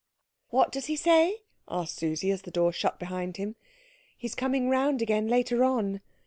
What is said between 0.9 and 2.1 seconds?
say?" asked